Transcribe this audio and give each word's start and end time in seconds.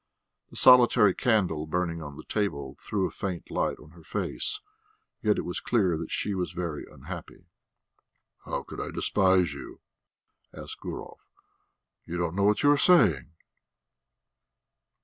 The 0.49 0.55
solitary 0.55 1.13
candle 1.13 1.67
burning 1.67 2.01
on 2.01 2.17
the 2.17 2.23
table 2.23 2.75
threw 2.79 3.05
a 3.05 3.11
faint 3.11 3.51
light 3.51 3.77
on 3.77 3.91
her 3.91 4.01
face, 4.01 4.59
yet 5.21 5.37
it 5.37 5.45
was 5.45 5.59
clear 5.59 5.95
that 5.95 6.09
she 6.09 6.33
was 6.33 6.53
very 6.53 6.87
unhappy. 6.91 7.45
"How 8.45 8.63
could 8.63 8.81
I 8.81 8.89
despise 8.89 9.53
you?" 9.53 9.79
asked 10.55 10.79
Gurov. 10.81 11.19
"You 12.05 12.17
don't 12.17 12.33
know 12.33 12.41
what 12.45 12.63
you 12.63 12.71
are 12.71 12.77
saying." 12.77 13.29